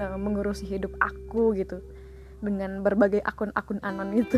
uh, 0.00 0.18
mengurusi 0.18 0.64
hidup 0.64 0.94
aku 1.02 1.54
gitu. 1.58 1.82
Dengan 2.42 2.82
berbagai 2.82 3.22
akun-akun 3.22 3.78
anon 3.86 4.18
itu 4.18 4.34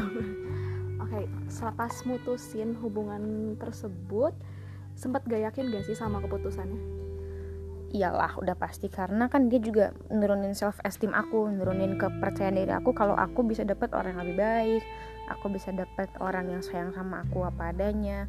oke 1.02 1.08
okay, 1.08 1.24
selepas 1.48 2.04
mutusin 2.04 2.76
hubungan 2.84 3.56
tersebut 3.56 4.36
sempat 4.92 5.24
gak 5.24 5.40
yakin 5.40 5.72
gak 5.72 5.88
sih 5.88 5.96
sama 5.96 6.20
keputusannya? 6.20 6.76
Iyalah 7.94 8.36
udah 8.42 8.58
pasti. 8.58 8.90
Karena 8.90 9.30
kan 9.30 9.48
dia 9.48 9.62
juga 9.62 9.94
nurunin 10.10 10.52
self 10.52 10.82
esteem 10.84 11.14
aku 11.14 11.48
nurunin 11.48 11.96
kepercayaan 11.96 12.58
diri 12.58 12.72
aku 12.74 12.92
kalau 12.92 13.14
aku 13.14 13.46
bisa 13.46 13.62
dapet 13.62 13.94
orang 13.94 14.18
yang 14.18 14.22
lebih 14.26 14.38
baik 14.42 14.82
aku 15.30 15.52
bisa 15.52 15.72
dapet 15.72 16.08
orang 16.20 16.52
yang 16.52 16.62
sayang 16.62 16.92
sama 16.92 17.24
aku 17.24 17.44
apa 17.44 17.72
adanya. 17.72 18.28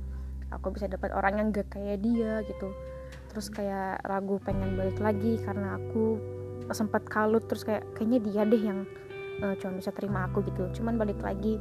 Aku 0.53 0.71
bisa 0.71 0.85
dapat 0.85 1.11
orang 1.11 1.41
yang 1.41 1.47
gak 1.51 1.73
kayak 1.73 1.99
dia 2.05 2.45
gitu. 2.45 2.69
Terus 3.33 3.51
kayak 3.51 4.05
ragu 4.05 4.39
pengen 4.43 4.79
balik 4.79 4.99
lagi 5.01 5.41
karena 5.43 5.75
aku 5.75 6.21
sempat 6.71 7.05
kalut 7.05 7.45
terus 7.45 7.67
kayak 7.67 7.85
kayaknya 7.93 8.19
dia 8.25 8.41
deh 8.47 8.63
yang 8.63 8.79
uh, 9.43 9.53
cuma 9.59 9.77
bisa 9.77 9.91
terima 9.91 10.29
aku 10.29 10.45
gitu. 10.47 10.71
Cuman 10.79 10.95
balik 10.95 11.19
lagi 11.19 11.59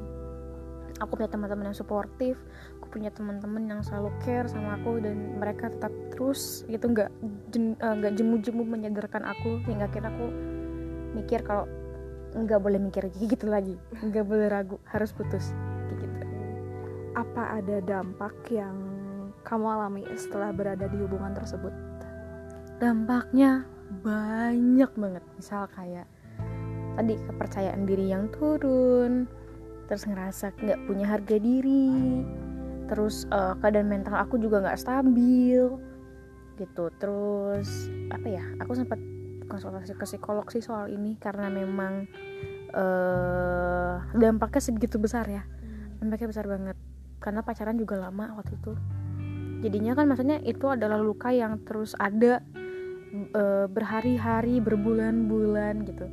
aku 1.03 1.19
punya 1.19 1.27
teman-teman 1.27 1.75
yang 1.75 1.77
suportif 1.77 2.39
aku 2.79 2.87
punya 2.87 3.11
teman-teman 3.11 3.67
yang 3.67 3.81
selalu 3.83 4.15
care 4.23 4.47
sama 4.47 4.79
aku 4.79 5.03
dan 5.03 5.43
mereka 5.43 5.67
tetap 5.73 5.91
terus 6.15 6.63
gitu. 6.71 6.87
Nggak 6.95 7.11
eh, 7.59 7.95
nggak 7.99 8.13
uh, 8.13 8.17
jemu-jemu 8.17 8.63
menyadarkan 8.63 9.27
aku 9.27 9.59
hingga 9.67 9.91
akhirnya 9.91 10.15
aku 10.15 10.27
mikir 11.19 11.43
kalau 11.43 11.67
nggak 12.35 12.61
boleh 12.61 12.83
mikir 12.83 13.09
gitu 13.15 13.47
lagi 13.47 13.79
nggak 14.03 14.27
boleh 14.27 14.47
ragu 14.51 14.77
harus 14.91 15.15
putus 15.15 15.55
apa 17.15 17.63
ada 17.63 17.79
dampak 17.79 18.35
yang 18.51 18.75
kamu 19.47 19.67
alami 19.71 20.03
setelah 20.19 20.51
berada 20.51 20.91
di 20.91 20.99
hubungan 20.99 21.31
tersebut? 21.37 21.71
Dampaknya 22.83 23.63
banyak 24.03 24.91
banget. 24.99 25.25
Misal 25.39 25.71
kayak 25.71 26.11
tadi 26.99 27.15
kepercayaan 27.31 27.87
diri 27.87 28.11
yang 28.11 28.27
turun, 28.35 29.31
terus 29.87 30.09
ngerasa 30.11 30.51
nggak 30.59 30.81
punya 30.91 31.07
harga 31.07 31.37
diri, 31.39 32.25
terus 32.91 33.31
uh, 33.31 33.55
keadaan 33.63 33.87
mental 33.87 34.19
aku 34.19 34.41
juga 34.43 34.65
nggak 34.65 34.81
stabil, 34.81 35.71
gitu. 36.59 36.85
Terus 36.99 37.93
apa 38.11 38.27
ya? 38.27 38.45
Aku 38.65 38.75
sempat 38.75 38.99
konsultasi 39.47 39.95
ke 39.95 40.05
psikolog 40.09 40.47
sih 40.51 40.65
soal 40.65 40.89
ini 40.91 41.17
karena 41.21 41.49
memang 41.53 42.09
uh, 42.75 43.97
dampaknya 44.17 44.63
segitu 44.63 44.97
besar 44.99 45.27
ya. 45.31 45.43
Dampaknya 46.01 46.29
besar 46.29 46.47
banget. 46.49 46.77
Karena 47.23 47.41
pacaran 47.41 47.77
juga 47.81 47.97
lama 47.97 48.37
waktu 48.37 48.57
itu. 48.61 48.73
Jadinya 49.65 49.97
kan 49.97 50.05
maksudnya 50.13 50.45
itu 50.45 50.69
adalah 50.69 51.01
luka 51.01 51.33
yang 51.33 51.57
terus 51.65 51.97
ada 51.97 52.45
e, 53.33 53.65
berhari-hari 53.65 54.61
berbulan-bulan 54.61 55.89
gitu. 55.89 56.05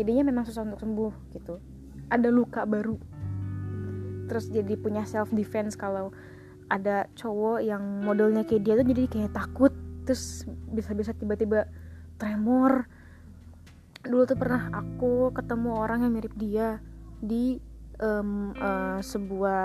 Jadinya 0.00 0.32
memang 0.32 0.48
susah 0.48 0.64
untuk 0.64 0.80
sembuh 0.80 1.12
gitu. 1.36 1.60
Ada 2.08 2.32
luka 2.32 2.64
baru. 2.64 2.96
Terus 4.32 4.48
jadi 4.48 4.80
punya 4.80 5.04
self 5.04 5.28
defense 5.36 5.76
kalau 5.76 6.08
ada 6.72 7.04
cowok 7.12 7.60
yang 7.60 7.84
modelnya 8.00 8.48
kayak 8.48 8.64
dia 8.64 8.74
tuh 8.80 8.88
jadi 8.88 9.02
kayak 9.12 9.32
takut. 9.36 9.76
Terus 10.08 10.48
bisa-bisa 10.72 11.12
tiba-tiba 11.12 11.68
tremor. 12.16 12.88
Dulu 14.06 14.22
tuh 14.24 14.38
pernah 14.38 14.70
aku 14.70 15.34
ketemu 15.34 15.70
orang 15.76 16.06
yang 16.06 16.12
mirip 16.14 16.34
dia 16.38 16.78
di 17.18 17.58
um, 17.98 18.54
uh, 18.56 19.00
sebuah 19.02 19.64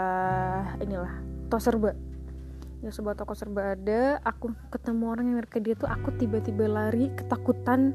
inilah 0.81 1.13
toko 1.48 1.62
serba. 1.62 1.91
Ya 2.81 2.89
sebuah 2.89 3.13
toko 3.13 3.38
serba 3.38 3.77
ada. 3.77 4.17
Aku 4.25 4.53
ketemu 4.74 5.03
orang 5.13 5.25
yang 5.29 5.36
mirip 5.38 5.53
dia 5.62 5.75
tuh 5.77 5.89
aku 5.89 6.10
tiba-tiba 6.17 6.65
lari 6.65 7.13
ketakutan 7.13 7.93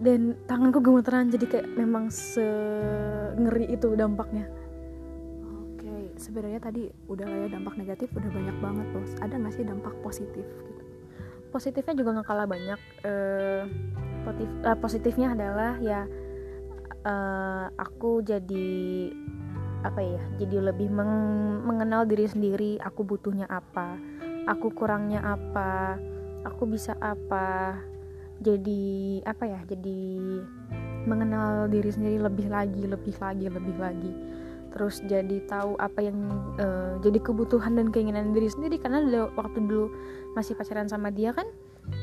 dan 0.00 0.36
tanganku 0.48 0.80
gemeteran. 0.80 1.28
Jadi 1.28 1.44
kayak 1.44 1.68
memang 1.76 2.08
se 2.08 2.46
ngeri 3.36 3.68
itu 3.68 3.92
dampaknya. 3.92 4.48
Oke 5.44 6.16
sebenarnya 6.16 6.60
tadi 6.64 6.88
udah 7.12 7.28
ya 7.28 7.46
dampak 7.52 7.76
negatif 7.76 8.08
udah 8.16 8.30
banyak 8.32 8.56
banget 8.64 8.86
bos. 8.96 9.12
Ada 9.20 9.36
nggak 9.36 9.52
sih 9.52 9.64
dampak 9.68 9.92
positif 10.00 10.48
positifnya 11.56 11.96
juga 11.96 12.20
nggak 12.20 12.28
kalah 12.28 12.44
banyak. 12.44 12.80
Uh, 13.00 13.64
positif, 14.28 14.60
positifnya 14.84 15.28
adalah 15.32 15.80
ya 15.80 16.04
uh, 17.08 17.66
aku 17.80 18.20
jadi 18.20 19.08
apa 19.80 20.00
ya 20.02 20.22
jadi 20.42 20.68
lebih 20.72 20.92
meng 20.92 21.14
mengenal 21.62 22.04
diri 22.04 22.26
sendiri 22.26 22.76
aku 22.82 23.06
butuhnya 23.06 23.46
apa 23.46 23.94
aku 24.50 24.74
kurangnya 24.74 25.22
apa 25.22 25.94
aku 26.42 26.66
bisa 26.66 26.98
apa 26.98 27.78
jadi 28.42 29.22
apa 29.24 29.44
ya 29.46 29.60
jadi 29.64 30.02
mengenal 31.06 31.70
diri 31.70 31.88
sendiri 31.88 32.18
lebih 32.20 32.50
lagi 32.50 32.82
lebih 32.84 33.14
lagi 33.16 33.46
lebih 33.48 33.76
lagi. 33.78 34.12
Terus 34.76 35.00
jadi 35.08 35.40
tahu 35.48 35.78
apa 35.80 36.04
yang 36.04 36.18
uh, 36.60 37.00
jadi 37.00 37.16
kebutuhan 37.22 37.80
dan 37.80 37.88
keinginan 37.88 38.36
diri 38.36 38.50
sendiri 38.50 38.76
karena 38.76 39.00
waktu 39.32 39.64
dulu 39.64 39.88
masih 40.36 40.52
pacaran 40.52 40.84
sama 40.84 41.08
dia 41.08 41.32
kan 41.32 41.48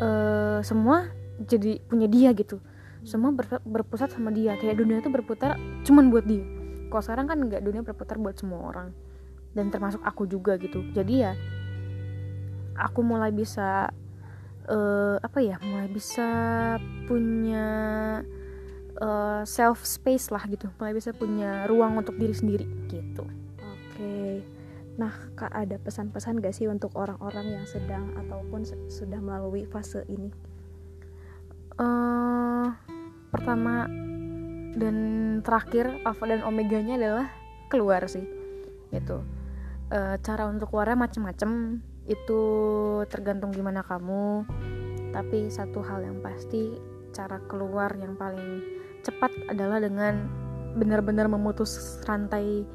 uh, 0.01 0.59
semua 0.65 1.13
jadi 1.41 1.81
punya 1.85 2.07
dia 2.09 2.29
gitu. 2.33 2.61
Semua 3.03 3.35
ber, 3.35 3.45
berpusat 3.61 4.15
sama 4.15 4.31
dia. 4.31 4.55
Kayak 4.55 4.79
dunia 4.79 4.97
itu 5.03 5.11
berputar 5.11 5.59
cuman 5.83 6.09
buat 6.09 6.25
dia. 6.25 6.45
Kalau 6.87 7.03
sekarang 7.03 7.27
kan 7.29 7.37
nggak 7.41 7.61
dunia 7.61 7.81
berputar 7.81 8.17
buat 8.21 8.37
semua 8.37 8.63
orang. 8.63 8.89
Dan 9.53 9.69
termasuk 9.69 10.01
aku 10.01 10.25
juga 10.25 10.57
gitu. 10.57 10.81
Jadi 10.95 11.13
ya 11.25 11.33
aku 12.79 13.05
mulai 13.05 13.29
bisa 13.29 13.91
uh, 14.65 15.17
apa 15.21 15.39
ya 15.43 15.61
mulai 15.61 15.89
bisa 15.91 16.27
punya 17.05 17.67
uh, 19.01 19.41
self 19.43 19.83
space 19.83 20.31
lah 20.31 20.45
gitu. 20.47 20.71
Mulai 20.79 20.93
bisa 20.95 21.11
punya 21.11 21.67
ruang 21.67 21.99
untuk 21.99 22.15
diri 22.15 22.33
sendiri 22.33 22.65
gitu. 22.87 23.25
Oke. 23.59 23.99
okay. 23.99 24.52
Nah 24.93 25.13
kak 25.33 25.49
ada 25.49 25.81
pesan-pesan 25.81 26.37
gak 26.37 26.53
sih 26.53 26.69
untuk 26.69 26.93
orang-orang 26.93 27.57
yang 27.59 27.65
sedang 27.65 28.13
ataupun 28.13 28.61
sudah 28.89 29.17
melalui 29.17 29.65
fase 29.65 30.05
ini? 30.05 30.29
Uh, 31.73 32.69
pertama 33.33 33.89
dan 34.77 34.97
terakhir 35.41 36.01
alpha 36.05 36.25
dan 36.29 36.41
omeganya 36.45 36.97
adalah 36.97 37.27
keluar 37.69 38.05
sih 38.05 38.25
gitu. 38.93 39.25
E, 39.89 40.21
cara 40.21 40.45
untuk 40.45 40.69
keluarnya 40.69 40.97
macem-macem 40.97 41.81
itu 42.05 42.41
tergantung 43.09 43.49
gimana 43.49 43.81
kamu. 43.81 44.45
Tapi 45.13 45.49
satu 45.49 45.81
hal 45.85 46.05
yang 46.05 46.21
pasti 46.21 46.77
cara 47.13 47.37
keluar 47.45 47.93
yang 47.97 48.17
paling 48.17 48.61
cepat 49.05 49.29
adalah 49.49 49.77
dengan 49.77 50.25
benar-benar 50.73 51.29
memutus 51.29 52.01
rantai 52.05 52.65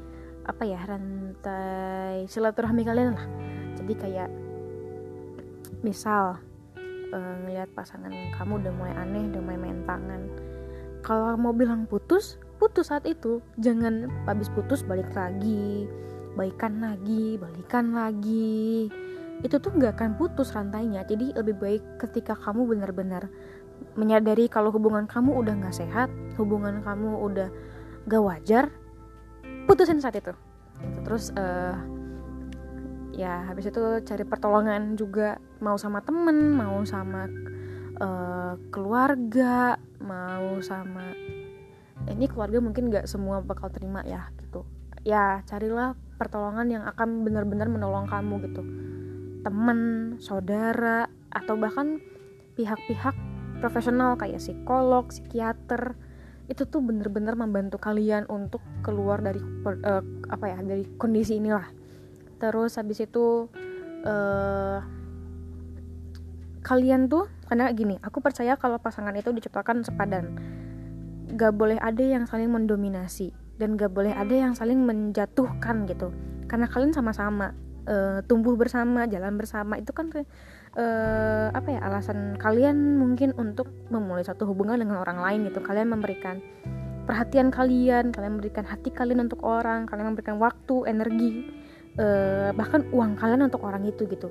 apa 0.49 0.65
ya 0.65 0.81
rantai 0.81 2.25
silaturahmi 2.25 2.81
kalian 2.81 3.13
lah. 3.13 3.25
Jadi 3.77 3.93
kayak 3.93 4.29
misal 5.85 6.41
uh, 7.13 7.35
ngelihat 7.45 7.69
pasangan 7.77 8.11
kamu 8.33 8.65
udah 8.65 8.73
mulai 8.73 8.93
aneh 8.97 9.29
udah 9.29 9.41
mulai 9.45 9.59
main 9.61 9.79
tangan. 9.85 10.21
Kalau 11.05 11.37
mau 11.37 11.53
bilang 11.53 11.85
putus 11.85 12.41
putus 12.57 12.89
saat 12.89 13.05
itu. 13.05 13.39
Jangan 13.61 14.09
habis 14.25 14.49
putus 14.49 14.81
balik 14.81 15.13
lagi. 15.13 15.85
Baikan 16.33 16.81
lagi 16.81 17.37
balikan 17.37 17.93
lagi. 17.93 18.89
Itu 19.45 19.61
tuh 19.61 19.71
nggak 19.77 20.01
akan 20.01 20.11
putus 20.17 20.51
rantainya. 20.51 21.05
Jadi 21.05 21.37
lebih 21.37 21.55
baik 21.61 21.83
ketika 22.01 22.33
kamu 22.35 22.75
benar-benar 22.75 23.29
menyadari 23.95 24.51
kalau 24.51 24.73
hubungan 24.75 25.07
kamu 25.07 25.39
udah 25.39 25.53
nggak 25.55 25.75
sehat 25.75 26.11
hubungan 26.35 26.83
kamu 26.83 27.15
udah 27.15 27.47
gak 28.11 28.23
wajar 28.23 28.65
putusin 29.69 30.01
saat 30.01 30.17
itu. 30.17 30.33
Terus 31.05 31.29
uh, 31.37 31.77
ya 33.13 33.45
habis 33.45 33.69
itu 33.69 34.01
cari 34.01 34.25
pertolongan 34.25 34.97
juga. 34.97 35.37
Mau 35.61 35.77
sama 35.77 36.01
temen 36.01 36.57
mau 36.57 36.81
sama 36.89 37.29
uh, 38.01 38.57
keluarga 38.73 39.77
mau 40.01 40.57
sama 40.65 41.13
ini 42.09 42.25
keluarga 42.25 42.57
mungkin 42.63 42.89
nggak 42.89 43.05
semua 43.05 43.45
bakal 43.45 43.69
terima 43.69 44.01
ya 44.07 44.33
gitu. 44.41 44.65
Ya 45.05 45.45
carilah 45.45 45.93
pertolongan 46.17 46.67
yang 46.73 46.83
akan 46.89 47.21
benar-benar 47.21 47.69
menolong 47.69 48.09
kamu 48.09 48.49
gitu. 48.49 48.61
Temen 49.45 49.79
saudara 50.17 51.07
atau 51.29 51.55
bahkan 51.55 52.01
pihak-pihak 52.57 53.15
profesional 53.61 54.15
kayak 54.17 54.41
psikolog 54.41 55.07
psikiater 55.11 55.95
itu 56.49 56.65
tuh 56.65 56.81
bener-bener 56.81 57.37
membantu 57.37 57.77
kalian 57.77 58.25
untuk 58.25 58.59
keluar 58.81 59.21
dari 59.21 59.37
uh, 59.39 60.03
apa 60.33 60.45
ya 60.49 60.57
dari 60.65 60.83
kondisi 60.97 61.37
inilah. 61.37 61.69
Terus 62.41 62.81
habis 62.81 63.05
itu 63.05 63.45
uh, 64.03 64.81
kalian 66.65 67.05
tuh 67.05 67.29
karena 67.45 67.69
gini 67.71 67.95
aku 68.01 68.19
percaya 68.19 68.57
kalau 68.57 68.81
pasangan 68.81 69.13
itu 69.13 69.29
diciptakan 69.29 69.85
sepadan. 69.85 70.33
Gak 71.37 71.53
boleh 71.53 71.77
ada 71.77 72.01
yang 72.01 72.25
saling 72.25 72.49
mendominasi 72.49 73.29
dan 73.61 73.77
gak 73.77 73.93
boleh 73.93 74.17
ada 74.17 74.33
yang 74.33 74.57
saling 74.57 74.81
menjatuhkan 74.81 75.85
gitu. 75.85 76.09
Karena 76.49 76.65
kalian 76.65 76.97
sama-sama 76.97 77.53
uh, 77.85 78.25
tumbuh 78.25 78.57
bersama 78.57 79.05
jalan 79.05 79.37
bersama 79.37 79.77
itu 79.77 79.93
kan 79.93 80.09
uh, 80.75 81.47
apa 81.53 81.67
ya 81.73 81.79
alasan 81.85 82.37
kalian 82.37 82.99
mungkin 82.99 83.33
untuk 83.37 83.69
memulai 83.89 84.25
satu 84.25 84.45
hubungan 84.49 84.81
dengan 84.81 85.01
orang 85.01 85.21
lain 85.21 85.49
gitu. 85.49 85.63
Kalian 85.63 85.93
memberikan 85.93 86.43
perhatian 87.09 87.49
kalian 87.49 88.13
kalian 88.13 88.37
memberikan 88.37 88.65
hati 88.69 88.93
kalian 88.93 89.25
untuk 89.25 89.41
orang 89.41 89.89
kalian 89.89 90.13
memberikan 90.13 90.37
waktu 90.37 90.85
energi 90.85 91.49
uh, 91.97 92.53
bahkan 92.53 92.85
uang 92.93 93.17
kalian 93.17 93.49
untuk 93.49 93.65
orang 93.65 93.85
itu 93.87 94.05
gitu. 94.05 94.29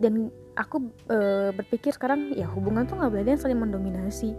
Dan 0.00 0.32
aku 0.58 0.90
uh, 1.12 1.54
berpikir 1.54 1.94
sekarang 1.94 2.34
ya 2.34 2.50
hubungan 2.50 2.88
tuh 2.88 2.98
nggak 2.98 3.10
boleh 3.14 3.26
yang 3.26 3.42
saling 3.42 3.60
mendominasi. 3.60 4.34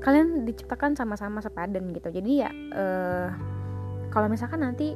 Kalian 0.00 0.48
diciptakan 0.48 0.96
sama-sama 0.96 1.44
sepadan 1.44 1.92
gitu. 1.92 2.08
Jadi 2.08 2.30
ya 2.40 2.50
uh, 2.72 3.28
kalau 4.10 4.30
misalkan 4.30 4.64
nanti 4.64 4.94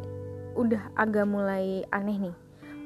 udah 0.55 0.95
agak 0.95 1.27
mulai 1.27 1.83
aneh 1.91 2.31
nih 2.31 2.37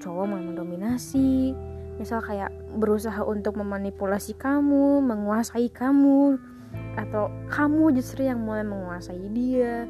cowok 0.01 0.25
mau 0.25 0.41
mendominasi 0.41 1.53
misal 1.99 2.23
kayak 2.23 2.55
berusaha 2.79 3.21
untuk 3.27 3.59
memanipulasi 3.59 4.39
kamu 4.39 5.03
menguasai 5.03 5.69
kamu 5.69 6.39
atau 6.95 7.31
kamu 7.51 7.95
justru 7.99 8.27
yang 8.27 8.43
mulai 8.43 8.63
menguasai 8.63 9.27
dia 9.35 9.87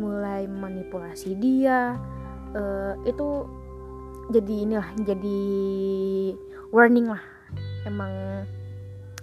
mulai 0.00 0.48
manipulasi 0.48 1.36
dia 1.36 2.00
uh, 2.56 2.94
itu 3.04 3.44
jadi 4.30 4.54
inilah 4.62 4.88
jadi 5.02 5.42
warning 6.70 7.10
lah. 7.10 7.22
Emang 7.84 8.12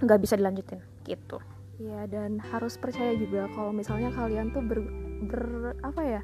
nggak 0.04 0.20
bisa 0.20 0.36
dilanjutin 0.36 0.84
gitu. 1.08 1.40
Ya 1.80 2.06
dan 2.10 2.42
harus 2.42 2.76
percaya 2.76 3.16
juga 3.16 3.48
kalau 3.56 3.72
misalnya 3.72 4.12
kalian 4.12 4.52
tuh 4.52 4.62
ber, 4.66 4.80
ber 5.32 5.42
apa 5.82 6.02
ya? 6.04 6.22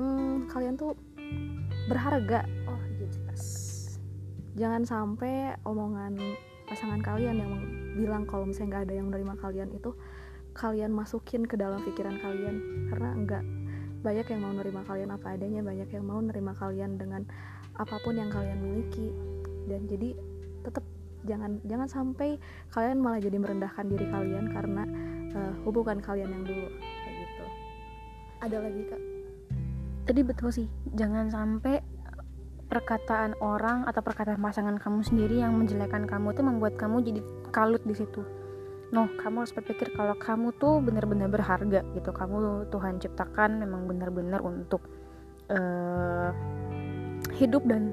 Hmm, 0.00 0.48
kalian 0.48 0.80
tuh 0.80 0.96
berharga 1.92 2.48
jangan 4.58 4.82
sampai 4.82 5.54
omongan 5.62 6.18
pasangan 6.70 7.02
kalian 7.02 7.36
yang 7.42 7.52
bilang 7.98 8.22
kalau 8.30 8.46
misalnya 8.46 8.78
nggak 8.78 8.84
ada 8.86 8.94
yang 8.94 9.06
menerima 9.10 9.34
kalian 9.42 9.70
itu 9.74 9.90
kalian 10.54 10.90
masukin 10.94 11.46
ke 11.46 11.58
dalam 11.58 11.82
pikiran 11.82 12.18
kalian. 12.18 12.86
Karena 12.90 13.10
enggak 13.14 13.44
banyak 14.00 14.26
yang 14.32 14.40
mau 14.40 14.52
nerima 14.54 14.82
kalian 14.86 15.10
apa 15.12 15.26
adanya 15.36 15.60
banyak 15.60 15.88
yang 15.92 16.04
mau 16.06 16.20
nerima 16.22 16.52
kalian 16.56 16.96
dengan 16.96 17.22
apa 17.76 17.96
pun 18.02 18.18
yang 18.18 18.30
kalian 18.30 18.58
miliki. 18.62 19.10
Dan 19.66 19.86
jadi 19.86 20.14
tetap 20.62 20.86
jangan 21.26 21.60
jangan 21.68 21.88
sampai 21.90 22.40
kalian 22.72 22.98
malah 23.02 23.20
jadi 23.20 23.36
merendahkan 23.36 23.86
diri 23.90 24.06
kalian 24.08 24.50
karena 24.50 24.82
uh, 25.36 25.54
hubungan 25.66 25.98
kalian 25.98 26.30
yang 26.30 26.44
dulu. 26.46 26.68
Kayak 27.04 27.14
gitu. 27.18 27.44
Ada 28.40 28.56
lagi 28.62 28.82
kak? 28.88 29.02
Tadi 30.10 30.20
betul 30.26 30.50
sih 30.50 30.66
jangan 30.96 31.30
sampai 31.30 31.78
perkataan 32.70 33.34
orang 33.42 33.82
atau 33.90 33.98
perkataan 33.98 34.38
pasangan 34.38 34.78
kamu 34.78 35.02
sendiri 35.02 35.42
yang 35.42 35.58
menjelekkan 35.58 36.06
kamu 36.06 36.30
itu 36.30 36.42
membuat 36.46 36.78
kamu 36.78 37.02
jadi 37.02 37.20
kalut 37.50 37.82
di 37.82 37.98
situ. 37.98 38.22
No, 38.94 39.10
kamu 39.18 39.42
harus 39.42 39.54
berpikir 39.54 39.90
kalau 39.94 40.14
kamu 40.14 40.54
tuh 40.58 40.78
benar-benar 40.78 41.26
berharga 41.26 41.82
gitu. 41.94 42.10
Kamu 42.14 42.70
Tuhan 42.70 43.02
ciptakan 43.02 43.58
memang 43.58 43.90
benar-benar 43.90 44.38
untuk 44.42 44.82
uh, 45.50 46.30
hidup 47.34 47.66
dan 47.66 47.90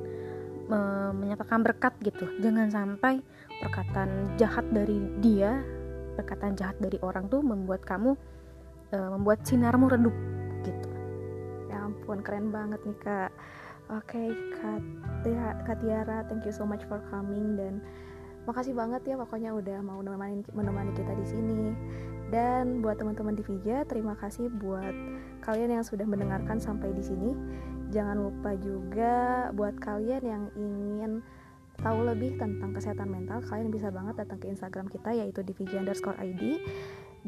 uh, 0.69 1.09
menyatakan 1.13 1.65
berkat 1.65 1.97
gitu. 2.05 2.29
Jangan 2.41 2.69
sampai 2.69 3.21
perkataan 3.61 4.37
jahat 4.37 4.65
dari 4.69 5.01
dia, 5.21 5.61
perkataan 6.17 6.53
jahat 6.53 6.77
dari 6.77 7.01
orang 7.01 7.29
tuh 7.29 7.41
membuat 7.41 7.81
kamu 7.81 8.13
uh, 8.93 9.09
membuat 9.17 9.41
sinarmu 9.41 9.89
redup 9.89 10.13
gitu. 10.65 10.89
Ya 11.69 11.81
ampun, 11.81 12.21
keren 12.21 12.49
banget 12.49 12.81
nih 12.85 12.97
kak 13.01 13.29
okay, 13.91 14.29
Kak 14.59 15.79
Tiara, 15.79 16.27
thank 16.27 16.43
you 16.43 16.51
so 16.51 16.67
much 16.67 16.83
for 16.87 16.99
coming 17.07 17.55
dan 17.55 17.79
makasih 18.47 18.71
banget 18.71 19.03
ya 19.03 19.15
pokoknya 19.19 19.51
udah 19.51 19.79
mau 19.83 19.99
menemani, 19.99 20.43
menemani 20.55 20.91
kita 20.95 21.13
di 21.15 21.25
sini. 21.27 21.63
Dan 22.27 22.83
buat 22.83 22.99
teman-teman 22.99 23.39
di 23.39 23.43
Vija, 23.47 23.87
terima 23.87 24.11
kasih 24.19 24.51
buat 24.51 24.91
kalian 25.39 25.79
yang 25.79 25.85
sudah 25.87 26.03
mendengarkan 26.03 26.59
sampai 26.59 26.91
di 26.91 26.99
sini. 26.99 27.31
Jangan 27.87 28.19
lupa 28.19 28.51
juga 28.59 29.47
buat 29.55 29.79
kalian 29.79 30.23
yang 30.27 30.43
ingin 30.59 31.23
tahu 31.79 32.03
lebih 32.03 32.35
tentang 32.35 32.75
kesehatan 32.75 33.07
mental, 33.07 33.39
kalian 33.47 33.71
bisa 33.71 33.87
banget 33.93 34.19
datang 34.19 34.43
ke 34.43 34.51
Instagram 34.51 34.91
kita 34.91 35.15
yaitu 35.15 35.39
di 35.39 35.55
Vija 35.55 35.79
underscore 35.79 36.19
ID 36.19 36.59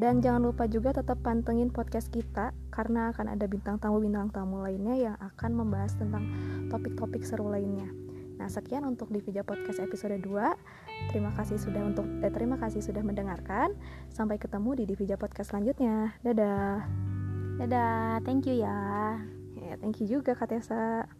dan 0.00 0.24
jangan 0.24 0.48
lupa 0.48 0.64
juga 0.64 0.96
tetap 0.96 1.20
pantengin 1.20 1.68
podcast 1.68 2.08
kita 2.08 2.56
karena 2.72 3.12
akan 3.12 3.36
ada 3.36 3.44
bintang 3.44 3.76
tamu-bintang 3.76 4.32
tamu 4.32 4.64
lainnya 4.64 4.96
yang 4.96 5.16
akan 5.20 5.52
membahas 5.52 5.92
tentang 6.00 6.24
topik-topik 6.72 7.20
seru 7.20 7.52
lainnya. 7.52 7.84
Nah, 8.40 8.48
sekian 8.48 8.88
untuk 8.88 9.12
Divija 9.12 9.44
Podcast 9.44 9.84
episode 9.84 10.16
2. 10.16 11.12
Terima 11.12 11.36
kasih 11.36 11.60
sudah 11.60 11.84
untuk 11.84 12.08
eh, 12.24 12.32
terima 12.32 12.56
kasih 12.56 12.80
sudah 12.80 13.04
mendengarkan. 13.04 13.76
Sampai 14.08 14.40
ketemu 14.40 14.80
di 14.80 14.84
Divija 14.88 15.20
Podcast 15.20 15.52
selanjutnya. 15.52 16.16
Dadah. 16.24 16.80
Dadah, 17.60 18.24
thank 18.24 18.48
you 18.48 18.64
ya. 18.64 19.20
Ya, 19.60 19.76
thank 19.76 20.00
you 20.00 20.08
juga 20.08 20.32
Kak 20.32 20.56
Tessa. 20.56 21.19